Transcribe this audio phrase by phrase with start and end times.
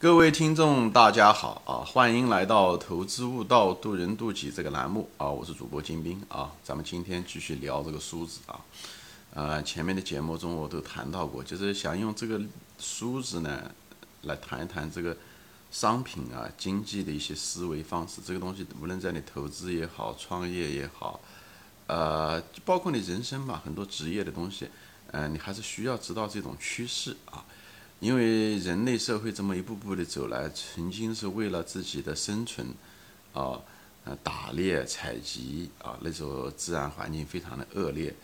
[0.00, 1.84] 各位听众，大家好啊！
[1.84, 5.28] 欢迎来到《投资悟道，渡人渡己》这个栏目啊！
[5.28, 6.50] 我是主播金兵啊！
[6.64, 8.58] 咱们今天继续聊这个梳子啊。
[9.34, 12.40] 呃，前面的节目中我都谈到过，就是想用这个
[12.78, 13.70] 梳子呢，
[14.22, 15.14] 来谈一谈这个
[15.70, 18.22] 商品啊、经济的一些思维方式。
[18.24, 21.20] 这个东西无论在你投资也好、创业也好，
[21.88, 24.66] 呃，包括你人生吧，很多职业的东西，
[25.10, 27.44] 呃，你还是需要知道这种趋势啊。
[28.00, 32.66] 因为人类社会这么一步步的走来，曾经是为了自己的生存，
[33.34, 33.60] 啊，
[34.04, 38.14] 呃，打猎采集啊，那时候自然环境非常的恶劣，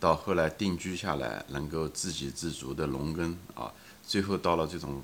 [0.00, 3.72] 到后来定居下来，能够自给自足的农耕啊，
[4.04, 5.00] 最后到了这种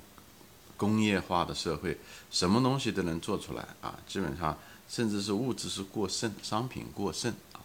[0.75, 1.97] 工业化的社会，
[2.29, 4.57] 什么东西都能做出来啊，基本上
[4.89, 7.63] 甚至是物质是过剩，商品过剩啊，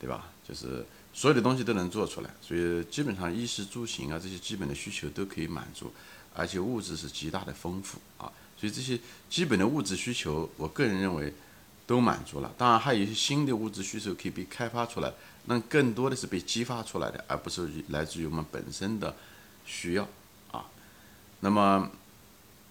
[0.00, 0.32] 对吧？
[0.48, 0.86] 就是。
[1.14, 5.92] 所有的东西都能做出来，所以基本上衣食住行啊这些基本的需求都可以满足，
[6.34, 8.26] 而且物质是极大的丰富啊，
[8.58, 8.98] 所以这些
[9.30, 11.32] 基本的物质需求，我个人认为
[11.86, 12.52] 都满足了。
[12.58, 15.12] 当然还有一些新的物质需求可以被开发出来，
[15.44, 19.14] 那更多的是被激发出来的，而不是来自于我们本身的
[19.64, 20.08] 需要
[20.50, 20.66] 啊。
[21.38, 21.88] 那么，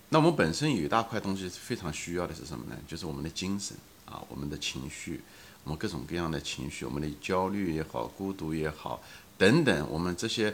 [0.09, 2.77] 那我们本身有一大块东西非常需要的是什么呢？
[2.87, 5.21] 就是我们的精神啊，我们的情绪。
[5.63, 9.01] 我们各种各样的情绪，我们的焦虑也好，孤独也好，
[9.37, 10.53] 等等，我们这些，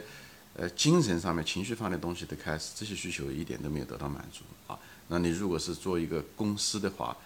[0.54, 4.78] 呃，精神上面、情绪方面的东西的开始，这些需求一点都没有得到满足啊。
[5.08, 7.16] 那你如果是做一个公司的话，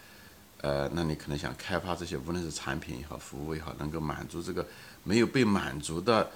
[0.63, 4.67] 呃，那你可能想开发这些，无论是产品也好，服务也好，能够满足这个
[5.03, 6.31] 没有被满足的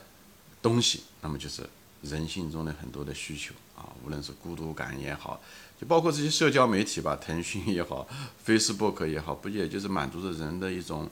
[0.61, 1.63] 东西，那么就是
[2.03, 5.41] 人性中的很多的需求啊，无论是孤独感也好，
[5.81, 8.07] 就包括这些社交媒体吧，腾讯也好
[8.47, 11.09] ，Facebook 也好，不也就是满足着人的一种。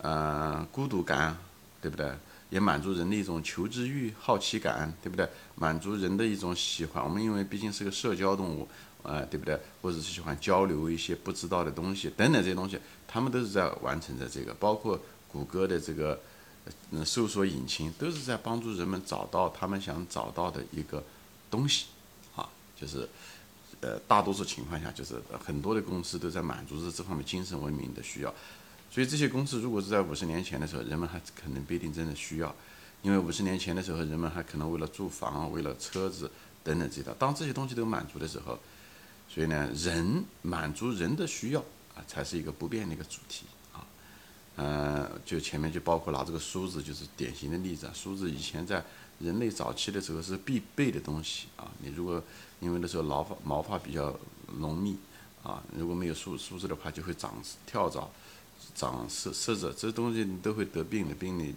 [0.00, 1.36] 呃，孤独感，
[1.82, 2.12] 对不对？
[2.50, 5.28] 也满足人的一种求知欲、好奇感，对不对？
[5.54, 7.04] 满足人的一种喜欢。
[7.04, 8.66] 我们因为毕竟是个社交动物，
[9.02, 9.60] 呃，对不对？
[9.82, 14.54] 或者是喜欢交流一些不知道的东西等等这些东西，他们都是在完成着这个。
[14.54, 14.98] 包括
[15.30, 16.18] 谷歌的这个
[16.90, 21.04] 嗯搜索引擎，都是在帮助人们找到他们想找到的一个
[21.50, 21.86] 东西，
[22.34, 22.48] 啊，
[22.80, 23.06] 就是
[23.82, 28.34] 呃，大多数情况下，就是很多的公司都在满足着这方面精神文明的需要。
[28.90, 32.54] 所以这些公司如果是在五十年前的时候，人们还可能不一定真的需要，
[33.02, 36.30] 因为五十年前的时候，人们还可能为了住房、为了车子
[36.64, 37.14] 等等这些。
[37.18, 38.58] 当这些东西都满足的时候，
[39.28, 41.60] 所以呢，人满足人的需要
[41.94, 43.44] 啊，才是一个不变的一个主题
[43.74, 43.86] 啊。
[44.56, 47.92] 呃，就前面就包括拿这个梳子，就是典型的例子啊。
[47.94, 48.82] 梳子以前在
[49.20, 51.70] 人类早期的时候是必备的东西啊。
[51.80, 52.22] 你如果
[52.60, 54.18] 因为那时候毛发毛发比较
[54.56, 54.96] 浓密
[55.42, 57.34] 啊，如果没有梳梳子的话，就会长
[57.66, 58.10] 跳蚤。
[58.74, 61.54] 长虱虱子，这东西你都会得病的，病你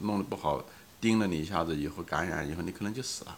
[0.00, 0.64] 弄得不好，
[1.00, 3.36] 叮了你一下子以后感染以后，你可能就死了，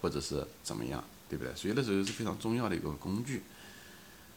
[0.00, 1.54] 或者是怎么样，对不对？
[1.54, 3.42] 所以那时候是非常重要的一个工具。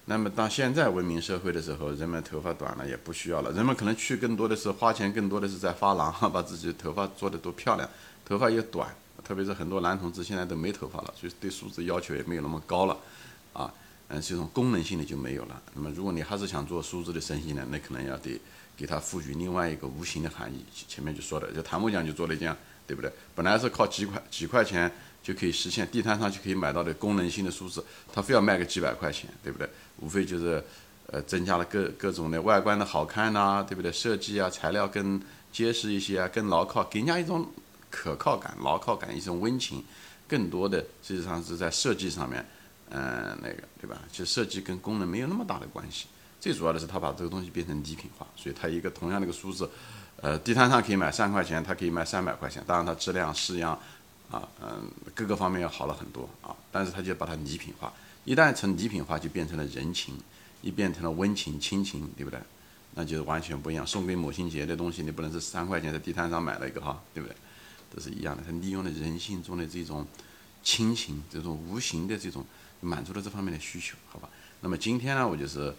[0.06, 7.90] 那么到现在文明社会的时候，人们头发短了也不需要了，人们可能去更多的是花钱，更多的是在发廊，把自己的头发做得多漂亮，
[8.26, 12.98] 头发也短，特别是很多男同志现在都没头发了，所以对素质要求也没有那么高了，
[13.54, 13.74] 啊。
[14.10, 15.62] 嗯，这种功能性的就没有了。
[15.74, 18.40] 那么，如果你还是想做数字的生意呢，那可能要得
[18.78, 20.64] 给它赋予另外一个无形的含义。
[20.88, 22.56] 前面就说的，就谭木匠就做了一件，
[22.88, 23.12] 对不对？
[23.36, 24.90] 本来是靠几块几块钱
[25.22, 29.70] 就可以实现，地摊上就可以买到的功能性的梳子，他非要卖个几百块钱，对不对？
[30.00, 30.64] 无非就是
[31.08, 33.92] 呃增加了各各种的外观的好看呐，对不对？
[33.92, 37.46] 设计啊，材料更结实一些啊，更牢靠，给人家一种
[37.90, 39.84] 可靠感、牢靠感，一种温情。
[40.30, 42.46] 更多的实际上是在设计上面。
[42.90, 44.02] 嗯，那个对吧？
[44.12, 46.08] 其实设计跟功能没有那么大的关系，
[46.40, 49.70] 最主要的是他把这个东西变成礼品化，所以它一个同样的一个梳子，
[50.22, 53.78] 呃，地摊上可以买三块钱，它可以卖三百块钱，当然它质量式样
[54.32, 57.92] 啊，嗯，各个方面要好了很多啊，但是他就把它礼品化，
[58.24, 60.18] 一旦成礼品化，就变成了人情，
[60.62, 62.40] 一变成了温情亲情，对不对？
[62.96, 63.86] 那就是完全不一样。
[63.86, 67.36] 送给母亲节的东西，你不能是三块钱在地摊上买了一个哈，对不对？
[67.94, 70.06] 都是一样的，他利用了人性中的这种
[70.64, 72.46] 亲情，这种无形的这种。
[72.82, 74.30] 满足了这方面的需求，好吧？
[74.62, 75.74] 那么今天呢，我就是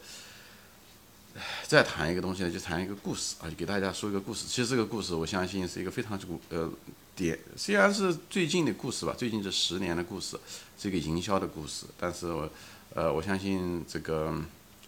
[1.67, 4.47] 再谈一个东西呢，就谈一个故事啊，就给大家说一个故事。
[4.47, 6.71] 其实这个故事，我相信是一个非常古呃
[7.15, 10.39] 点，虽然是最近的故事吧，最近这十年的故事，
[10.79, 11.87] 是一个营销的故事。
[11.99, 12.51] 但是我
[12.95, 14.35] 呃，我相信这个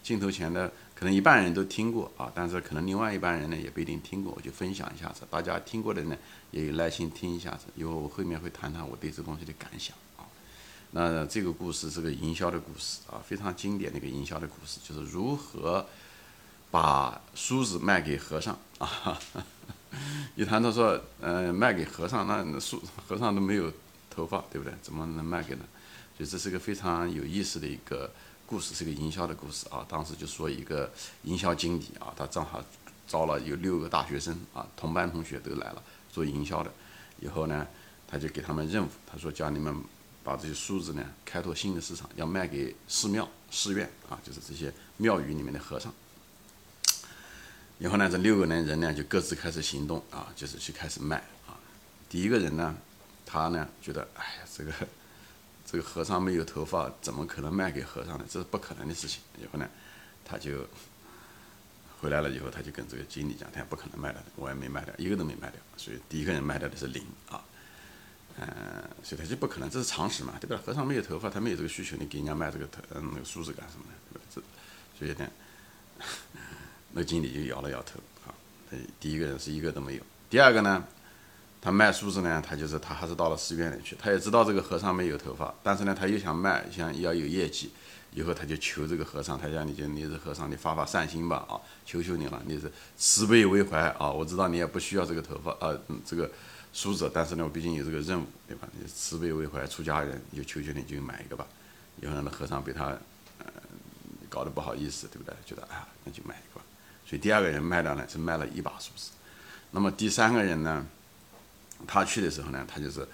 [0.02, 5.22] 镜头前的可能一半人都听过啊，但是可能另外一半人呢也不一定听过，我就分享一下子。
[5.30, 6.16] 大家听过的呢，
[6.50, 9.94] 也有耐心听一下子，因为我后面会谈谈我对这东西的感想。
[10.92, 15.86] 那这个故事是个营销的故事啊，非常经典的一个营销的故事，就是如何
[16.70, 19.18] 把梳子卖给和尚啊。
[20.34, 23.72] 一谈到说，呃，卖给和尚，那梳和尚都没有
[24.08, 24.72] 头发，对不对？
[24.82, 25.64] 怎么能卖给呢？
[26.16, 28.10] 所以这是个非常有意思的一个
[28.46, 29.84] 故事，是个营销的故事啊。
[29.88, 30.90] 当时就说一个
[31.22, 32.62] 营销经理啊，他正好
[33.06, 35.82] 招了有六个大学生啊，同班同学都来了
[36.12, 36.72] 做营销的，
[37.20, 37.66] 以后呢，
[38.08, 39.74] 他就给他们任务，他说叫你们
[40.30, 45.92] 把这些梳子呢开拓新的市场，要卖给寺庙、寺院啊，就是这些庙宇里面的和尚。
[47.80, 51.16] 以后呢，这六个人人呢就各自开始行动啊，就是去开始卖
[51.48, 51.58] 啊。
[52.08, 52.76] 第一个人呢，
[53.26, 54.72] 他呢觉得，哎呀，这个
[55.66, 58.24] 这个和尚没有头发，怎么可能卖给和尚呢？
[58.30, 59.20] 这是不可能的事情。
[59.36, 59.68] 以后呢，
[60.24, 60.64] 他就
[62.00, 65.60] 回来了以后，他就跟这个经理讲，他不可能卖掉的，我也没卖掉，一个都没卖掉。
[65.76, 67.42] 所以第一个人卖掉的是零啊，
[68.38, 68.46] 嗯，
[69.02, 70.60] 所以他就不可能，这是常识嘛，对吧？
[70.64, 73.92] 和尚没有头发，他没有这个需求，你给人家卖这个头，嗯，那个梳子干什么呢？
[74.12, 74.24] 对吧？
[74.34, 74.42] 这
[74.98, 75.30] 所以呢。
[76.92, 78.34] 那经理就摇了摇头，啊，
[78.68, 80.02] 他第一个人是一个都没有。
[80.28, 80.82] 第二个呢，
[81.60, 87.70] 他卖梳子呢，他就是他还是到了寺院里去，他也知道这个和尚没有头发，但是呢，他又想卖，想要有业绩，
[88.12, 91.54] 以后他就求这个和尚，他讲你就你是和尚，你发发善心吧，啊，
[91.86, 96.28] 求求你了，你是慈悲为怀啊，我知道你也不需要这个头发，呃，这个
[96.72, 98.68] 梳子，但是呢，我毕竟有这个任务，对吧？
[98.86, 101.46] 慈悲为怀，出家人，就求求你就买一个吧。
[102.00, 102.86] 以后那和尚被他
[103.38, 103.46] 呃
[104.28, 105.34] 搞得不好意思，对不对？
[105.44, 106.60] 觉得啊，那就买一个。
[106.60, 106.66] 吧。
[107.04, 109.10] 所以第二个人卖掉呢，是卖了一把梳子。
[109.72, 110.86] 那么第三个人呢，
[111.86, 113.06] 他去的时候呢，他就是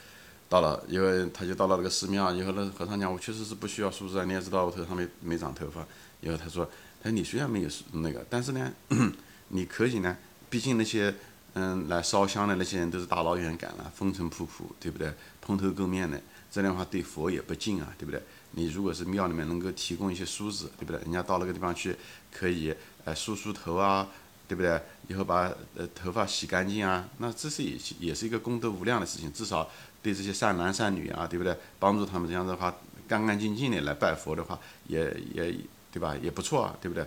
[0.48, 2.32] 到了，因为他就到了这个寺庙。
[2.32, 5.84] 以后那和尚讲，我确实是不需要梳子啊，你也知道我头上没没长头发。
[6.20, 6.64] 以后他说，
[7.02, 8.72] 他说你虽然没有那个，但是呢，
[9.48, 10.16] 你可以呢，
[10.50, 11.14] 毕竟那些
[11.58, 15.10] 嗯来烧香的那些人都是大老远赶了，风尘仆仆，对不对？
[15.40, 16.20] 蓬头垢面的，
[16.50, 18.22] 这样的话对佛也不敬啊，对不对？
[18.50, 21.00] 你如果是庙里面能够提供一些梳子，对不对？
[21.00, 21.96] 人家到那个地方去
[22.30, 22.74] 可以，
[23.06, 24.06] 呃，梳梳头啊，
[24.46, 24.78] 对不对？
[25.08, 29.32] 以后把呃头发洗干净啊，那这是也也是一个功德无量的事情。
[29.32, 29.66] 至少
[30.02, 31.56] 对这些善男善女啊，对不对？
[31.78, 32.74] 帮助他们这样的话，
[33.08, 35.56] 干干净净的来拜佛的话，也也
[35.90, 36.14] 对吧？
[36.20, 37.06] 也不错啊，对不对？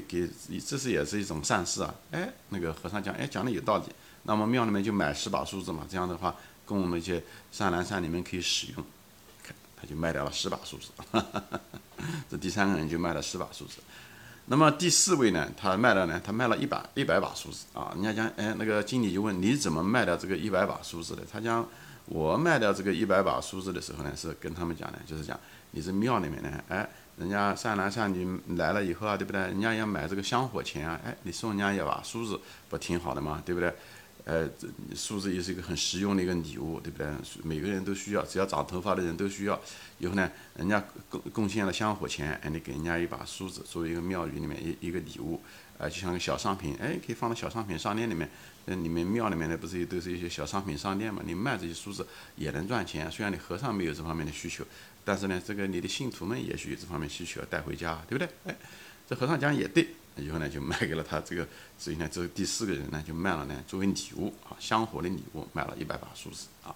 [0.00, 1.94] 给，给这是也是一种善事啊。
[2.10, 3.84] 哎，那个和尚讲，哎，讲的有道理。
[4.24, 6.34] 那么庙里面就买十把梳子嘛，这样的话
[6.64, 8.84] 供我们一些善男善女们可以使用。
[9.42, 10.90] 看他就卖掉了十把梳子，
[12.30, 13.78] 这第三个人就卖了十把梳子。
[14.46, 15.48] 那么第四位呢？
[15.56, 16.20] 他卖了呢？
[16.24, 17.92] 他卖了一百一百把梳子啊！
[17.94, 21.22] 人家讲，哎，那个经理就问你怎么卖掉这个一百把梳子的？
[21.30, 21.66] 他讲，
[22.06, 25.38] 我卖掉这个一百把梳子的时候呢，是跟他们讲的，就是讲
[25.70, 26.88] 你是庙里面呢，哎，
[27.22, 29.40] 人家善男善女来了以后啊，对不对？
[29.40, 32.38] 人家要买这个香火钱啊，哎，你送人家一把梳子，
[32.68, 33.40] 不挺好的吗？
[33.46, 33.72] 对不对？
[34.24, 34.48] 呃，
[34.94, 37.06] 梳子也是一个很实用的一个礼物，对不对？
[37.42, 39.60] 每个人都需要，只要长头发的人都需要。
[39.98, 45.40] 以后呢，人家贡贡献了香火钱，哎，你给人家一把梳子，作为一个庙宇里面一一个礼物，
[45.78, 48.28] 啊，就像个小商品，哎，可以放到小商品商店里面。
[48.64, 51.20] 那你们庙里面呢，不是都是一些小商品商店嘛？
[51.26, 53.10] 你卖这些梳子也能赚钱。
[53.10, 54.64] 虽然你和尚没有这方面的需求，
[55.04, 58.28] 但是呢，这个你的信徒们也许有这方面需求，要带回家，对不对？
[58.44, 58.56] 哎，
[59.08, 59.88] 这和尚讲也对。
[60.16, 66.74] 以后呢，就卖给了他这个，所以呢，这第四个人呢，就卖了呢，作为礼物啊，香火的礼物，卖了一百把梳子啊。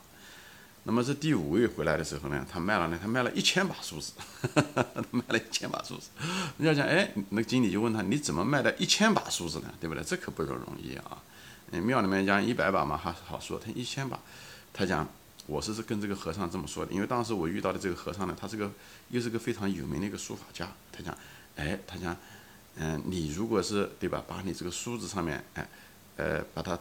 [0.84, 4.12] 那么这第五位回来的时候呢，他卖了呢，他卖了一千把梳子，
[4.54, 6.08] 他卖了一千把梳子。
[6.56, 9.70] 人家讲，哎，那经理就问他，你怎么卖的一千把梳子呢？
[9.78, 10.02] 对不对？
[10.02, 11.22] 这可不容易啊。
[11.72, 14.18] 庙里面讲一百把嘛，还好说，他一千把，
[14.72, 15.06] 他讲，
[15.46, 18.70] 我是是跟这个和尚这么说的，因为当时我遇到的这个和尚呢，他是个
[19.08, 21.16] 又是个非常有名的一个书法家，他讲，
[21.56, 22.16] 哎，他讲。
[22.78, 25.66] 嗯，你如果是对吧，把你这个梳子上面，哎，
[26.16, 26.78] 呃，把它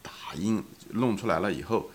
[0.00, 1.90] 打印弄出来了以后，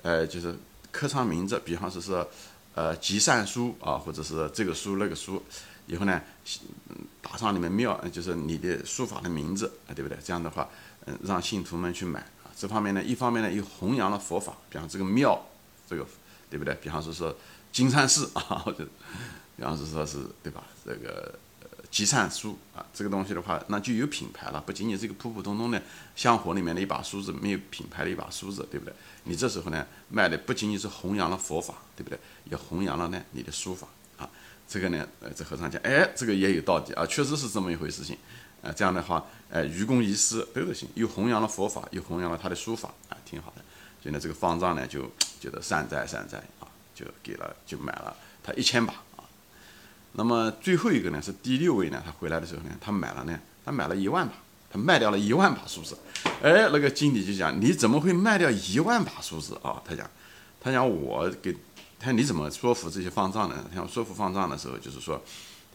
[0.00, 0.56] 呃，就是
[0.90, 2.26] 刻上名字，比方说是，
[2.74, 5.42] 呃，集善书啊，或者是这个书那个书，
[5.86, 6.18] 以后呢，
[7.20, 10.16] 打上你们庙，就是你的书法的名字啊，对不对？
[10.24, 10.66] 这样的话，
[11.04, 12.48] 嗯，让信徒们去买啊。
[12.56, 15.38] 这方面呢，一方面呢又弘扬了佛法，比方这个庙，
[15.88, 16.06] 这个
[16.50, 16.74] 对不对？
[16.82, 17.34] 比方说是
[17.72, 18.86] 金山寺啊，或者
[19.56, 20.62] 比方说说是对吧？
[20.84, 21.68] 这个呃。
[21.90, 25.80] 集善书啊，这个东西的话，那就有品牌了，不仅仅是一个普普通通的
[26.16, 28.92] 香火里面的一把梳子，没有品牌的一把梳子，对不对？
[29.22, 32.18] 你这时候呢，卖的不仅仅是弘扬了佛法，对不对？
[32.50, 33.86] 也弘扬了呢你的书法
[34.16, 34.28] 啊。
[34.66, 38.18] 这个呢，呃，这和尚讲，哎，这个也有道理啊，确实是这么一回事情。
[38.60, 43.62] 呃，这样的话，呃，愚公移私都是行，又弘扬了佛法，又弘扬了他的书法啊，挺好的。
[44.02, 45.08] 所以呢，这个方丈呢就
[45.44, 49.28] 觉得善哉善哉啊，就给了，就买了他一千把啊。
[50.12, 54.32] 那么最后一个呢是第六位呢，他回来的时候呢，他买了呢，他买了一万把，
[54.70, 55.98] 他卖掉了一万把梳子。
[56.42, 59.82] 哎，那个经理就讲，你怎么会卖掉一万把梳子啊？
[59.84, 60.08] 他讲，
[60.58, 61.54] 他讲我给，
[62.00, 63.66] 他你怎么说服这些方丈呢？
[63.68, 65.22] 他讲说服方丈的时候，就是说，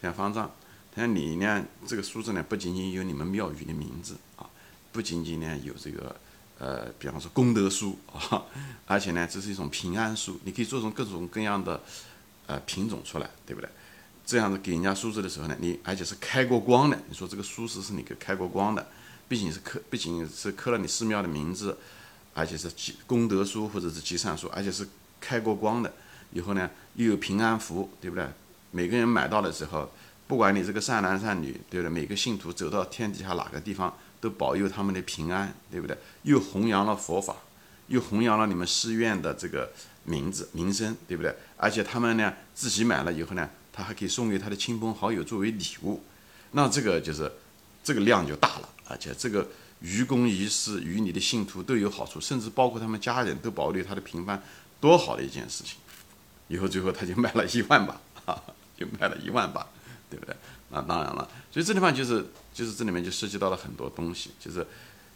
[0.00, 0.50] 他讲方丈，
[0.92, 4.50] 他讲你呢，这个梳子呢，不仅仅有你们庙宇的名字啊，
[4.90, 6.16] 不仅仅呢有这个，
[6.60, 8.44] 呃，比方说功德书啊，
[8.86, 11.80] 而且呢，这是一种平安书，你可以做成各种各样的。
[12.46, 13.70] 呃品种出来，对不对？
[14.26, 18.84] 这样子给人家书字的时候呢，你而且是开过光的，你说这个书字是你给开过光的，
[19.28, 21.78] 毕竟是刻，毕竟是刻了你寺庙的名字，
[22.34, 24.88] 而且是积功德书或者是积善书，而且是
[25.20, 25.92] 开过光的，
[26.32, 28.26] 以后呢又有平安符，对不对？
[28.72, 29.88] 每个人买到的时候，
[30.26, 31.88] 不管你这个善男善女，对不对？
[31.88, 35.96] 每个信徒走到天底下哪个地方，都保佑他们的平安，对不对？
[36.22, 37.36] 又弘扬了佛法，
[37.88, 39.72] 又弘扬了你们寺院的这个
[40.04, 41.34] 名字名声，对不对？
[41.56, 43.48] 而且他们呢自己买了以后呢。
[43.72, 46.02] 他还可以送给他的亲朋好友作为礼物，
[46.50, 47.30] 那这个就是
[47.84, 49.48] 这个量就大了，而且这个
[49.80, 54.42] 愚公移山与你的信徒都有好处，甚至包括他们家人都保佑他的平安，
[54.80, 55.76] 多好的一件事情！
[56.48, 57.98] 以后最后他就卖了一万把，
[58.76, 59.64] 就卖了一万把，
[60.10, 60.34] 对不对？
[60.70, 64.66] 那当然了，所以这地方就是就是这里面就涉及到了很多东西，就是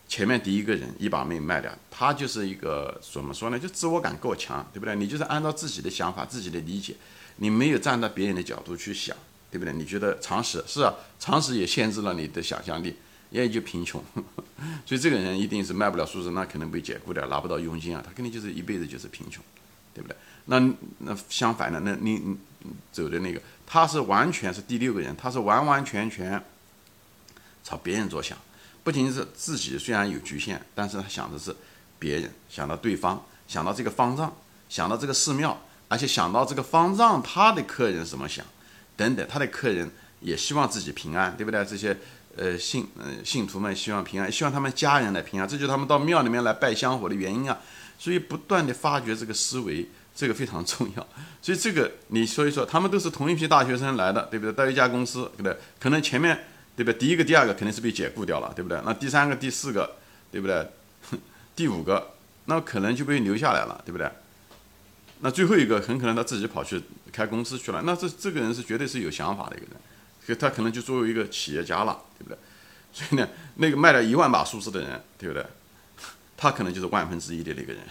[0.08, 3.58] 前面第一个人一把命卖掉，他就是一个怎么说呢？
[3.58, 4.94] 就自我感够强，对不对？
[4.96, 6.94] 你就是按照自己的想法、自己的理解。
[7.36, 9.16] 你没有站在别人的角度去想，
[9.50, 9.74] 对不对？
[9.74, 12.94] 你觉得常识是啊，常识也限制了你的想象力，
[13.30, 14.00] 也就贫穷。
[14.86, 19.42] 所以这个人一定是卖不了数字，那可能被解雇掉，拿不到佣金啊，他肯定就是一辈子就是贫穷，
[19.92, 20.16] 对不对？
[20.44, 20.60] 那
[20.98, 22.22] 那相反的，那你
[22.92, 26.40] 走的那个，他是完全是第六个人，他是完完全全
[27.64, 28.38] 朝别人着想，
[28.84, 31.56] 不仅是自己虽然有局限，但是他想的是
[31.98, 34.32] 别人，想到对方，想到这个方丈，
[34.68, 35.58] 想到这个寺庙。
[35.86, 38.44] 而且想到这个方丈，他的客人怎么想，
[38.96, 39.88] 等等，他的客人
[40.20, 41.62] 也希望自己平安，对不对？
[41.64, 41.96] 这些
[42.36, 47.60] 呃信呃信徒们希望平安，希望他们家人来平安，这就是他们到庙里面来拜香火的原因啊。
[47.98, 51.06] 所以不断的发掘这个思维，这个非常重要。
[51.42, 54.52] 所以这个你说一说，他们都是同一批大学生来的，对不对？
[54.52, 55.56] 到一家公司，对不对？
[55.78, 56.98] 可能前面对不对？
[56.98, 58.80] 第一个、第二个肯定是被解雇掉了，对不对？
[58.84, 59.96] 那第三个、第四个，
[60.30, 60.66] 对不对？
[61.54, 62.14] 第五个，
[62.46, 64.10] 那可能就被留下来了，对不对？
[65.20, 69.76] 那最后一个很可能他自己跑去开公司去了，那这这个人是绝对是有想法的一个人，
[70.26, 72.38] 所以他可能就作为一个企业家了，对不对？
[72.92, 75.46] 所以呢，那个卖了一万把数字的人，对不对？
[76.36, 77.82] 他可能就是万分之一的那个人。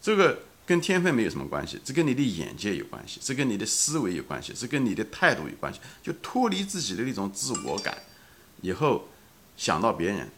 [0.00, 5.80] 这个跟天分没有什么关系，这跟你的眼界有关系，这跟你的思维有关系，这跟你的态度有关系。
[6.02, 7.96] 就脱离自己的那种自我感，
[8.62, 9.08] 以后
[9.56, 10.30] 想到别人，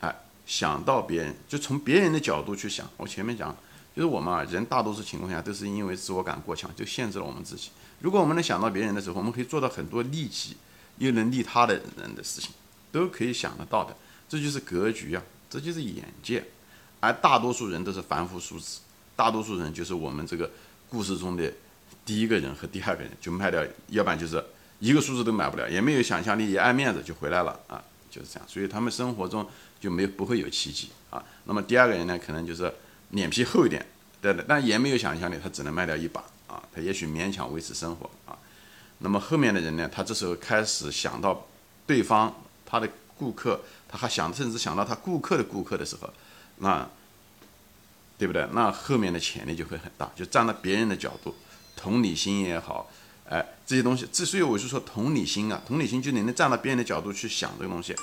[0.00, 0.14] 哎，
[0.46, 2.88] 想到别人，就从别人的角度去想。
[2.96, 3.56] 我前面讲。
[3.96, 7.70] 就是我们啊，人大多数情况下都是因为自我感过强，就限制了我们自己。
[8.00, 10.54] 如果我们能想到别人的时候，我们可以做到很多利己
[10.98, 12.50] 又能利他的人的事情，
[12.92, 13.96] 都可以想得到的。
[14.28, 16.44] 这就是格局啊，这就是眼界。
[17.00, 18.80] 而大多数人都是凡夫俗子，
[19.16, 20.48] 大多数人就是我们这个
[20.88, 21.52] 故事中的
[22.04, 24.44] 第一个人和第二个人，就卖掉，要不然就是
[24.78, 28.48] 一个数字都买不了，也没有想象力，也爱面子就回来了啊，就是这样。
[28.48, 29.44] 所以他们生活中
[29.80, 31.24] 就没有不会有奇迹啊。
[31.44, 32.72] 那么第二个人呢，可能就是。
[33.10, 33.86] 脸皮厚一点，
[34.20, 38.36] 对的，但也没有想象力，他只能卖掉一把啊，他也许勉强维持生活啊。
[38.98, 41.46] 那么后面的人呢，他这时候开始想到
[41.86, 42.34] 对方
[42.66, 46.12] 他的顾客，他还想甚至想到他顾客的顾客的时候，
[46.56, 46.84] 那
[48.18, 48.46] 对不对？
[48.52, 51.34] 那后面的潜力就会很大，就站在别人的角度，
[51.76, 52.90] 同理心也好，
[53.28, 57.94] 哎，这些东西，之所以我是说同理心啊，同理心就你能站在别人的角度去想这个东西，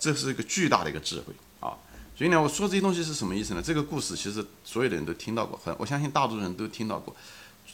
[0.00, 1.76] 这是一个巨大的一个智慧啊。
[2.16, 3.62] 所以呢，我说这些东西是什么意思呢？
[3.62, 7.14] 这个故事其实所有的人都听到过，很我相信大多数人都听到过。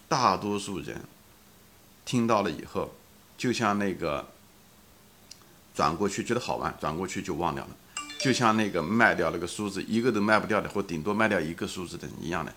[0.08, 1.00] 大多数人
[2.04, 2.92] 听到了以后，
[3.38, 4.28] 就像那个
[5.74, 7.70] 转过去觉得好玩，转过去就忘掉了，
[8.24, 12.50] 就像那个卖掉那个梳子一个都卖不掉的，或顶多卖掉一个梳子的一样的，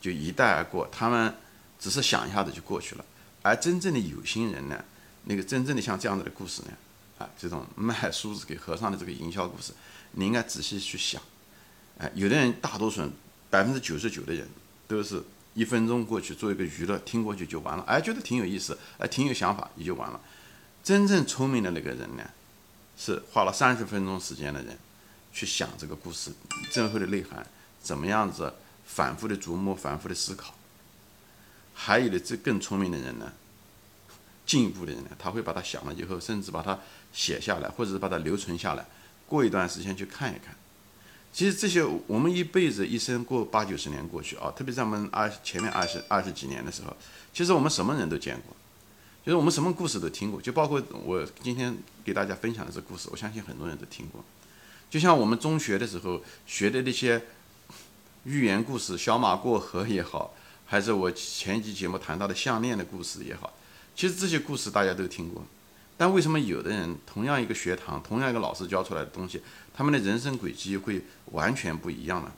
[0.00, 0.88] 就一带而过。
[0.90, 1.34] 他们
[1.78, 3.04] 只是想一下子就过去了。
[3.42, 4.82] 而真正的有心人呢，
[5.24, 6.68] 那个真正的像这样子的故事呢，
[7.18, 9.74] 啊，这种卖梳子给和尚的这个营销故事。
[10.12, 11.20] 你应该仔细去想，
[11.98, 13.12] 哎，有的人，大多数人，
[13.50, 14.48] 百分之九十九的人，
[14.88, 15.22] 都是
[15.52, 20.18] 一分钟过去做一个娱乐，听过去就完了，哎，觉得挺有意思，哎，挺有想法，也就完了。
[20.82, 22.24] 真正聪明的那个人呢，
[22.96, 24.78] 是花了三十分钟时间的人，
[25.32, 26.32] 去想这个故事
[26.74, 27.46] 背后的内涵，
[27.82, 28.52] 怎么样子
[28.84, 30.54] 反复的琢磨，反复的思考。
[31.74, 33.32] 还有的这更聪明的人呢，
[34.44, 36.78] 进一步的人呢，他会把它想了以后，甚至把它
[37.12, 38.84] 写下来，或者是把它留存下来。
[39.26, 40.54] 过一段时间去看一看，
[41.32, 46.94] 其实这些我们一辈子一生过八九十年过去啊，特别在我们二前面二十二十几年的时候，
[47.32, 48.56] 其实我们什么人都见过，
[49.24, 54.24] 就是我们什么故事都听过，就包括我今天给大家分享的这故事，我相信很多人都听过。
[54.90, 57.22] 就像我们中学的时候学的那些
[58.24, 60.34] 寓言故事，小马过河也好，
[60.66, 63.52] 还是我前几节目谈到的项链的故事也好，
[63.94, 65.46] 其实这些故事大家都听过。
[65.96, 69.40] 但为什么有的人同样一个学堂，同样一个老师教出来的东西，
[69.72, 72.32] 他们的人生轨迹会完全不一样呢？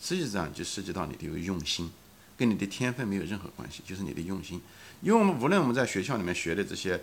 [0.00, 1.90] 实际上就涉及到你的用心，
[2.36, 4.60] 跟你的天分没有任何关系，就是你的用心。
[5.02, 7.00] 因为我们无论我们在学校里面学的这些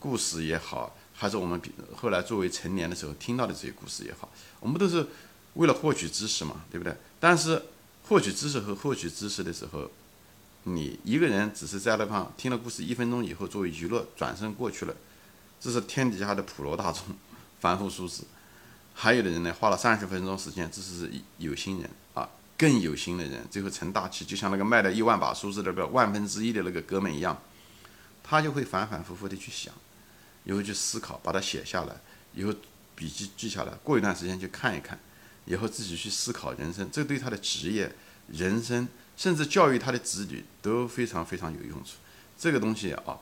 [0.00, 1.60] 故事也好，还是我们
[1.96, 4.30] 后来作为成年的时候听到的这些故事也好，
[4.60, 5.06] 我们都是
[5.54, 6.94] 为了获取知识嘛，对不对？
[7.18, 7.62] 但是
[8.08, 9.90] 获取知识和获取知识的时候，
[10.64, 14.94] 你一个人只是在那方听了故事一分钟以后作为娱乐转身过去了，
[15.58, 17.02] 这是天底下的普罗大众、
[17.60, 18.24] 凡夫俗子。
[18.92, 27.40] 还有的人呢，花了三十分钟时间，这是有心人啊，更有心的人最后成大器，就像那个卖了一万把书子的那个万分之一的那个哥们一样，
[28.22, 29.74] 他就会反反复复的去想，
[30.46, 31.94] 以后去思考，把它写下来，
[32.34, 32.54] 以后
[32.94, 34.98] 笔记记下来，过一段时间去看一看，
[35.44, 37.94] 以后自己去思考人生，这对他的职业、
[38.28, 38.88] 人生，
[39.18, 41.96] 甚至教育他的子女都非常非常有用处。
[42.38, 43.18] 这个东西啊，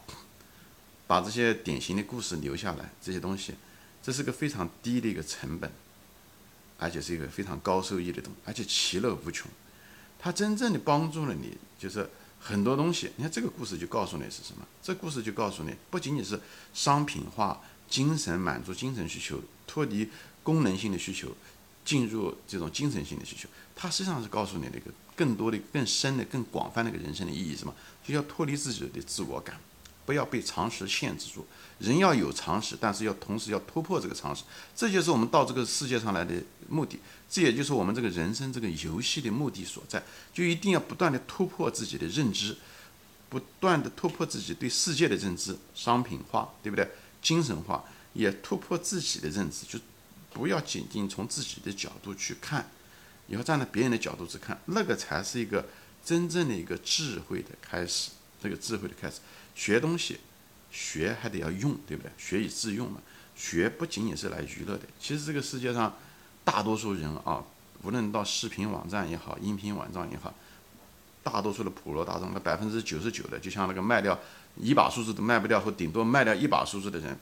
[1.07, 3.54] 把这些典型的故事留下来，这些东西。
[4.02, 5.73] 这是个非常低的一个成本，
[6.78, 9.50] 而且是一个非常高收益的东西，而且其乐无穷。
[10.19, 12.11] 它真正的帮助了你，就是
[12.46, 13.10] 很多东西。
[13.16, 14.66] 你看这个故事就告诉你是什么？
[14.82, 16.38] 这故事就告诉你，不仅仅是
[16.74, 17.58] 商品化、
[17.88, 20.10] 精神满足精神需求，脱离
[20.42, 21.34] 功能性的需求，
[21.86, 23.48] 进入这种精神性的需求。
[23.74, 27.74] 它实际上是告诉你那个更多的、更深的、更广泛的一个人生的意义，什么？
[28.06, 29.58] 就要脱离自己的自我感。
[30.06, 31.46] 不要被常识限制住，
[31.78, 34.42] 人要有常识，但是要同时要突破这个常识，
[34.76, 36.34] 这就是我们到这个世界上来的
[36.68, 36.99] 目的，
[37.30, 42.56] 这也就是我们这个人生这个游戏的目的所在，就一定要不断的突破自己的认知，
[43.28, 46.88] 不断的突破自己对世界的认知，商品化，对不对？
[47.23, 47.82] 精神化，
[48.12, 49.78] 也突破自己的认知，就
[50.30, 52.70] 不要仅仅从自己的角度去看，
[53.26, 55.66] 也要站在别人的角度去看，那个才是一个
[56.04, 58.11] 真正的一个智慧的开始，
[58.42, 59.20] 这个智慧的开始。
[59.54, 60.20] 学东西，
[60.70, 62.11] 学还得要用，对不对？
[62.18, 63.00] 学以致用嘛。
[63.37, 64.82] 学不仅仅是来娱乐的。
[65.00, 65.96] 其实这个世界上，
[66.44, 67.44] 大多数人啊，
[67.82, 70.32] 无论到视频网站也好，音频网站也好，
[71.23, 74.18] 大多数的普罗大众，那百分之九十九的，就像那个卖掉
[74.56, 77.18] 一把梳子都卖不掉，或顶多卖掉一把梳子的人，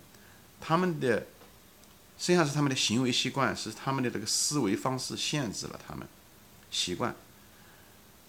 [0.61, 1.27] 他们的
[2.19, 6.07] 实际上是他们的行为习惯，是他们的这个思维方式限制了他们
[6.71, 7.15] 习惯，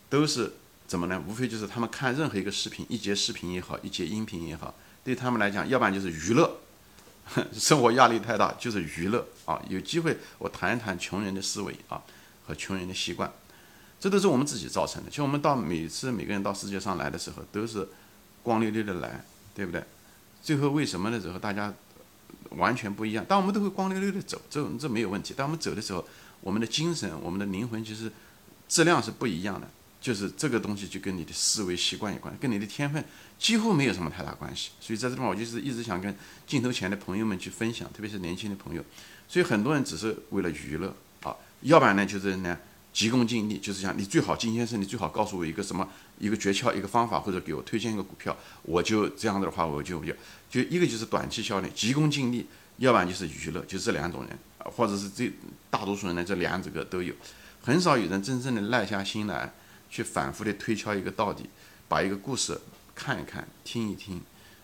[0.09, 0.53] 都是。
[0.85, 1.23] 怎么呢？
[1.27, 6.57] 无非就是他们看任何一个视频，一节视频也好，一节音频也好，对他们来讲，要不然就是娱乐，
[7.53, 9.59] 生活压力太大就是娱乐啊。
[9.69, 12.01] 有机会我谈一谈穷人的思维啊
[12.45, 13.31] 和穷人的习惯，
[13.99, 15.09] 这都是我们自己造成的。
[15.09, 17.87] 就我们到每次每个人到世界上来的时候，都是
[18.43, 19.23] 光溜溜的来，
[19.55, 19.83] 对不对？
[20.43, 21.73] 最后为什么的时候大家
[22.49, 23.25] 完全不一样？
[23.27, 25.33] 但我们都会光溜溜的走，这这没有问题。
[25.35, 26.05] 但我们走的时候，
[26.41, 28.11] 我们的精神、我们的灵魂其实
[28.67, 29.67] 质量是不一样的。
[30.03, 33.01] 就是这个东西就跟你的思维习惯有关，跟你的天分
[33.39, 34.71] 几乎没有什么太大关系。
[34.81, 36.13] 所以在这地方，我就是一直想跟
[36.45, 38.83] 镜头前的朋友们去分享，特别是年轻的朋友。
[39.29, 42.59] 所以很多人只是为了娱乐啊，要不然呢就是呢
[42.91, 45.87] 急功近利，就是想你最好金先生，你最好告诉我一个什么
[46.19, 50.13] 一个诀窍、一个方法，或者给我推荐一个股票，我就这样的话我就就
[50.49, 52.43] 就一个就是短期效应，急功近利；
[52.79, 55.31] 要不然就是娱乐，就这两种人，或者是这
[55.69, 57.13] 大多数人呢这两个都有，
[57.61, 59.53] 很少有人真正的耐下心来。
[59.93, 61.47] 去反复的推敲一个到底，
[61.87, 62.59] 把一个故事
[62.95, 64.19] 看一看、听一听，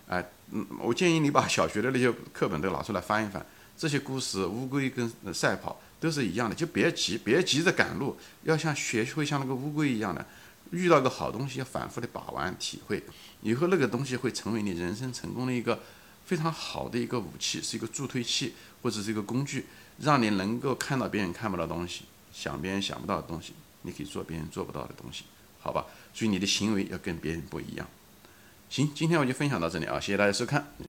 [0.08, 3.46] 哎，嗯，我建议你把小学的那些课本都拿出来翻一翻，
[3.78, 10.26] 这些故事，乌龟跟赛跑都是一样的，就别急，别急着赶路，要像学会像那个乌龟一样的，
[10.72, 13.00] 遇到个好东西要反复的把玩体会，
[13.42, 15.78] 以后那个东西会成为你人生成功的一个
[16.26, 19.66] 非常好的一个武器，是一个助推器或者是一个工具，
[20.00, 23.52] 让你能够看到别人看不到东西，想别人想不到的东西。
[23.82, 25.24] 你可以做别人做不到的东西，
[25.58, 25.86] 好吧？
[26.12, 27.86] 所以你的行为要跟别人不一样。
[28.68, 30.72] 行，今天我就分享到这里啊，谢谢大家收看。